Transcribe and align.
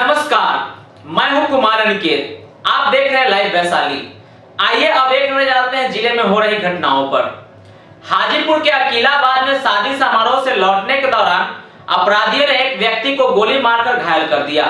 नमस्कार, 0.00 0.60
मैं 1.06 1.30
हूँ 1.30 1.48
कुमार 1.48 1.80
अनिकेत। 1.80 2.68
आप 2.68 2.92
देख 2.92 3.10
रहे 3.12 3.20
हैं 3.20 3.30
लाइव 3.30 3.52
वैशाली। 3.54 3.98
आइए 4.60 4.86
अब 4.90 5.12
एक 5.12 5.32
नज़र 5.32 5.50
डालते 5.50 5.76
हैं 5.76 5.90
ज़िले 5.92 6.12
में 6.12 6.22
हो 6.24 6.38
रही 6.40 6.56
घटनाओं 6.58 7.06
पर। 7.08 7.26
हाजीपुर 8.04 8.62
के 8.62 8.70
अकीलाबाद 8.70 9.48
में 9.48 9.58
शादी 9.58 9.94
समारोह 9.98 10.44
से 10.44 10.54
लौटने 10.56 10.96
के 11.00 11.06
दौरान 11.06 11.44
अपराधियों 11.90 12.46
ने 12.48 12.54
एक 12.60 12.78
व्यक्ति 12.78 13.14
को 13.16 13.26
गोली 13.32 13.58
मारकर 13.60 13.96
घायल 13.96 14.26
कर 14.28 14.46
दिया। 14.46 14.64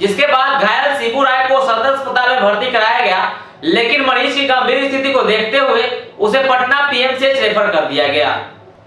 जिसके 0.00 0.26
बाद 0.26 0.62
घायल 0.62 0.98
शिबू 0.98 1.22
राय 1.24 1.46
को 1.48 1.60
सदर 1.62 1.92
अस्पताल 1.92 2.30
में 2.30 2.42
भर्ती 2.42 2.70
कराया 2.72 3.00
गया, 3.00 3.30
लेकिन 3.64 4.04
मरीज़ 4.06 4.34
की 4.34 4.46
गंभीर 4.46 4.88
स्थिति 4.88 5.12
को 5.12 5.22
देखते 5.22 5.58
हुए 5.60 5.82
उसे 6.20 6.42
पटना 6.42 6.80
पीएमसीएच 6.90 7.38
रेफर 7.38 7.70
कर 7.70 7.84
दिया 7.84 8.08
गया। 8.08 8.34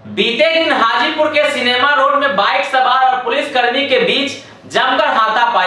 बीते 0.08 0.52
दिन 0.54 0.72
हाजीपुर 0.74 1.26
के 1.30 1.50
सिनेमा 1.50 1.94
रोड 1.94 2.20
में 2.20 2.36
बाइक 2.36 2.64
सवार 2.66 3.04
और 3.06 3.22
पुलिस 3.24 3.52
कर्मी 3.54 3.86
के 3.88 3.98
बीच 4.02 4.38
जमकर 4.66 4.99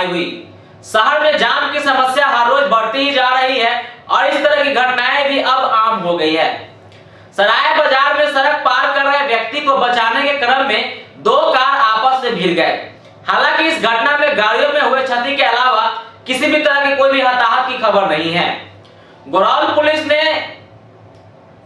हाथापाई 0.04 0.08
हुई। 0.08 0.50
शहर 0.84 1.22
में 1.24 1.38
जाम 1.38 1.72
की 1.74 1.80
समस्या 1.80 2.28
हर 2.28 2.48
रोज 2.50 2.70
बढ़ती 2.72 3.00
ही 3.00 3.12
जा 3.14 3.30
रही 3.30 3.60
है 3.60 3.74
और 4.10 4.26
इस 4.26 4.44
तरह 4.44 4.64
की 4.64 4.72
घटनाएँ 4.72 5.28
भी 5.30 5.42
अब 5.42 5.66
आम 5.66 6.00
हो 6.00 6.16
गई 6.18 6.34
है। 6.36 6.50
सराय 7.38 7.76
बाज़ार 7.78 8.18
में 8.18 8.26
सड़क 8.26 8.62
पार 8.66 8.94
कर 8.96 9.06
रहे 9.06 9.28
व्यक्ति 9.28 9.60
को 9.60 9.78
बचाने 9.78 10.24
के 10.24 10.38
क्रम 10.40 10.68
में 10.68 11.06
दो 11.20 11.38
कार 11.54 11.78
आपस 11.78 12.24
में 12.24 12.36
भिड़ 12.36 12.52
गए। 12.52 12.90
हालाँकि 13.28 13.64
इस 13.64 13.82
घटना 13.82 14.18
में 14.18 14.38
गाड़ियों 14.38 14.74
में 14.74 14.82
हुए 14.82 15.02
क्षति 15.04 15.36
के 15.36 15.44
अलावा 15.44 15.86
किसी 16.28 16.48
भी 16.48 16.64
तरह 16.64 16.86
की 16.86 16.96
कोई 16.96 17.12
भी 17.12 17.22
हताहत 17.22 17.68
की 17.70 17.78
खबर 17.78 18.10
नहीं 18.10 18.32
है। 18.34 18.50
गोरौल 19.28 19.74
पुलिस 19.76 20.06
ने 20.06 20.24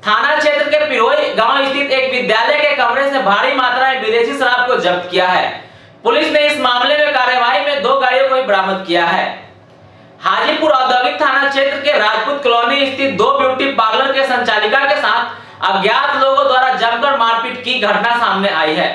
थाना 0.03 0.35
क्षेत्र 0.35 0.69
के 0.69 0.85
पिरोई 0.89 1.33
गाँव 1.33 1.65
स्थित 1.65 1.91
एक 1.91 2.11
विद्यालय 2.11 2.59
के 2.59 2.75
कमरे 2.75 3.09
से 3.11 3.19
भारी 3.21 3.53
मात्रा 3.55 3.87
में 3.87 4.01
विदेशी 4.01 4.37
शराब 4.39 4.67
को 4.67 4.75
जब्त 4.77 5.09
किया 5.11 5.27
है। 5.27 5.66
पुलिस 6.03 6.31
ने 6.31 6.39
इस 6.39 6.59
मामले 6.59 6.97
में 6.97 7.13
कार्यवाही 7.13 7.59
में 7.61 7.81
दो 7.83 7.95
गाड़ियों 7.99 8.27
को 8.29 8.35
भी 8.35 8.41
बरामद 8.43 8.83
किया 8.87 9.05
है। 9.05 9.25
हाजीपुर 10.21 10.71
औद्योगिक 10.71 11.19
थाना 11.21 11.47
क्षेत्र 11.49 11.79
के 11.81 11.97
राजपूत 11.99 12.43
कॉलोनी 12.43 12.85
स्थित 12.87 13.17
दो 13.17 13.31
ब्यूटी 13.39 13.71
पार्लर 13.73 14.11
के 14.13 14.25
संचालिका 14.27 14.79
के 14.85 14.95
साथ 14.97 15.65
अज्ञात 15.65 16.15
लोगों 16.15 16.45
द्वारा 16.47 16.73
जमकर 16.75 17.17
मारपीट 17.17 17.63
की 17.63 17.79
घटना 17.79 18.15
सामने 18.17 18.49
आई 18.51 18.75
है। 18.75 18.87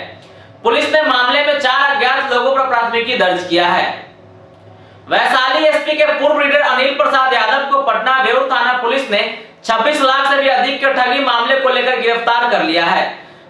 पुलिस 0.65 0.93
ने 0.93 1.03
मामले 1.03 1.45
में 1.47 1.59
चार 1.59 1.81
अज्ञात 1.87 2.33
लोगों 2.33 2.55
पर 2.57 2.69
प्राथमिकी 2.69 3.17
दर्ज 3.19 3.47
किया 3.49 3.67
है। 3.67 3.87
वैशाली 5.09 5.65
एसपी 5.67 5.97
के 5.97 6.05
पूर्व 6.13 6.41
लीडर 6.41 6.61
अनिल 6.63 6.95
प्रसाद 6.97 7.33
यादव 7.35 7.71
को 7.71 7.83
पटना 7.83 8.19
बेउर 8.25 8.49
थाना 8.51 8.73
पुलिस 8.83 9.11
ने 9.11 9.23
26 9.65 10.03
लाख 10.03 10.31
से 10.31 10.41
भी 10.41 10.49
अधिक 10.51 10.81
के 10.81 10.93
ठगी 10.95 11.25
मामले 11.25 11.59
को 11.61 11.69
लेकर 11.71 12.01
गिरफ़्तार 12.01 12.51
कर 12.51 12.63
लिया 12.63 12.85
है। 12.87 13.03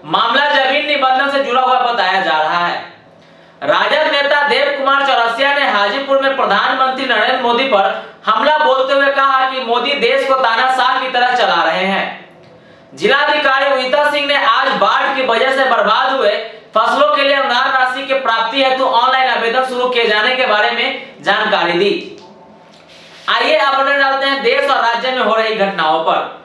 मामला 0.06 0.48
ज़मीन 0.50 0.86
निबंधन 0.86 1.30
से 1.30 1.42
जुड़ा 1.44 1.60
हुआ 1.62 1.78
बताया 1.82 2.20
जा 2.22 2.38
रहा 2.38 2.58
है 2.58 2.61
राजद 3.62 4.10
नेता 4.12 4.40
देव 4.48 4.70
कुमार 4.78 5.04
चौरसिया 5.06 5.52
ने 5.54 5.66
हाजीपुर 5.70 6.20
में 6.22 6.36
प्रधानमंत्री 6.36 7.04
नरेंद्र 7.06 7.42
मोदी 7.42 7.64
पर 7.64 7.84
हमला 8.26 8.56
बोलते 8.58 8.94
हुए 8.94 9.10
कहा 9.10 9.50
कि 9.50 9.60
मोदी 9.60 9.92
देश 10.00 10.26
को 10.28 10.34
तानाशाह 10.34 10.98
की 11.00 11.10
तरह 11.10 11.34
चला 11.36 11.62
रहे 11.64 11.84
हैं। 11.86 12.06
जिलाधिकारी 12.94 13.70
उदिता 13.74 14.10
सिंह 14.10 14.26
ने 14.26 14.42
आज 14.46 14.68
बाढ़ 14.78 15.14
की 15.16 15.26
वजह 15.26 15.56
से 15.56 15.64
बर्बाद 15.70 16.12
हुए 16.12 16.30
फ़सलों 16.74 17.14
के 17.16 17.22
लिए 17.22 17.34
अनुदान 17.34 17.70
राशि 17.72 18.06
की 18.06 18.14
प्राप्ति 18.20 18.64
हेतु 18.64 18.84
ऑनलाइन 18.84 19.30
आवेदन 19.30 19.64
शुरू 19.64 19.88
किए 19.88 20.06
जाने 20.08 20.34
के 20.36 20.46
बारे 20.46 20.70
में 20.70 21.22
जानकारी 21.22 21.72
दी। 21.72 21.94
आइए 23.28 23.56
अब 23.56 23.88
डालते 23.88 24.26
हैं 24.26 24.42
देश 24.42 24.70
और 24.70 24.82
राज्य 24.82 25.10
में 25.10 25.18
हो 25.18 25.34
रही 25.34 25.54
घटनाओं 25.56 26.04
पर। 26.04 26.40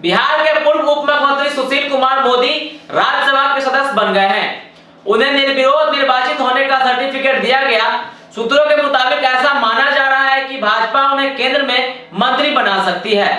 बिहार 0.00 0.42
के 0.42 0.58
पूर्व 0.60 0.88
उप 0.88 0.98
मुख्यमंत्री 0.98 1.50
सुशील 1.50 1.88
कुमार 1.90 2.24
मोदी 2.24 2.54
राज्यसभा 2.90 3.54
के 3.54 3.60
सदस्य 3.60 3.92
बन 3.92 4.12
गए 4.12 4.28
हैं। 4.28 4.71
उन्हें 5.06 5.30
निर्विरोध 5.32 5.94
निर्वाचित 5.94 6.40
होने 6.40 6.64
का 6.64 6.78
सर्टिफिकेट 6.80 7.40
दिया 7.42 7.62
गया। 7.62 7.86
सूत्रों 8.34 8.64
के 8.66 8.82
मुताबिक 8.82 9.24
ऐसा 9.24 9.52
माना 9.54 9.90
जा 9.90 10.08
रहा 10.08 10.24
है 10.24 10.44
कि 10.44 10.58
भाजपा 10.58 11.00
उन्हें 11.12 11.36
केंद्र 11.36 11.62
में 11.62 12.08
मंत्री 12.14 12.50
बना 12.50 12.84
सकती 12.84 13.14
है। 13.14 13.34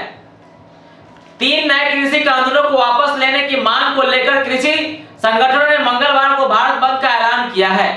तीन 1.39 1.71
नए 1.71 1.91
कृषि 1.91 2.19
कानूनों 2.19 2.63
को 2.63 2.77
वापस 2.77 3.17
लेने 3.19 3.47
की 3.47 3.61
मांग 3.61 3.95
को 3.95 4.07
लेकर 4.09 4.43
कृषि 4.43 4.73
संगठनों 5.17 5.69
ने 5.69 5.77
मंगलवार 5.85 6.35
को 6.35 6.47
भारत 6.47 6.81
बंद 6.81 7.01
का 7.01 7.09
ऐलान 7.09 7.49
किया 7.51 7.69
है। 7.69 7.91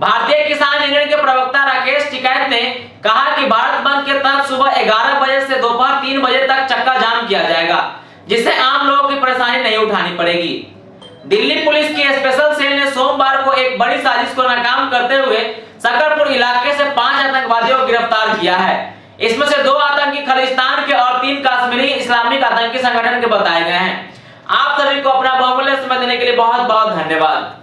भारतीय 0.00 0.44
किसान 0.44 0.82
यूनियन 0.82 1.08
के 1.08 1.16
प्रवक्ता 1.16 1.64
राकेश 1.64 2.10
टिकैत 2.10 2.48
ने 2.50 2.62
कहा 3.04 3.36
कि 3.36 3.46
भारत 3.46 3.80
बंद 3.82 4.06
के 4.06 4.18
तहत 4.18 4.46
सुबह 4.46 4.82
11 4.82 5.18
बजे 5.20 5.40
से 5.46 5.60
दोपहर 5.60 6.00
3 6.02 6.20
बजे 6.20 6.46
तक 6.46 6.66
चक्का 6.66 6.96
जाम 6.96 7.26
किया 7.26 7.42
जाएगा, 7.42 7.78
जिससे 8.28 8.56
आम 8.58 8.86
लोगों 8.88 9.08
की 9.08 9.20
परेशानी 9.20 9.62
नहीं 9.62 9.76
उठानी 9.76 10.16
पड़ेगी। 10.16 10.66
दिल्ली 11.28 11.54
पुलिस 11.64 11.88
की 11.88 12.02
स्पेशल 12.04 12.52
सेल 12.54 12.72
ने 12.72 12.90
सोमवार 12.90 13.42
को 13.42 13.52
एक 13.54 13.78
बड़ी 13.78 13.96
साजिश 13.98 14.34
को 14.34 14.42
नाकाम 14.42 14.88
करते 14.90 15.14
हुए 15.16 15.40
सकरपुर 15.78 16.28
इलाके 16.28 16.72
से 16.76 16.84
पाँच 16.92 17.16
आतंकवादियों 17.16 17.78
को 17.78 17.86
गिरफ़्तार 17.86 18.36
किया 18.38 18.56
है। 18.56 18.76
इसमें 19.20 19.46
से 19.48 19.62
दो 19.62 19.72
आतंकी 19.72 20.24
खालिस्तान 20.26 20.86
के 20.86 20.94
और 20.94 21.18
तीन 21.22 21.42
काश्मीरी 21.42 21.88
इस्लामिक 21.88 22.44
आतंकी 22.44 22.78
संगठन 22.78 23.20
के 23.20 23.26
बताए 23.26 23.62
गए 23.64 23.78
हैं। 23.78 24.14
आप 24.54 24.80
सभी 24.80 25.00
को 25.00 25.10
अपना 25.10 25.34
बहुमूल्य 25.34 25.76
समय 25.76 25.98
देने 25.98 26.16
के 26.16 26.24
लिए 26.24 26.36
बहुत 26.36 26.60
बहुत 26.62 26.94
धन्यवाद। 26.94 27.54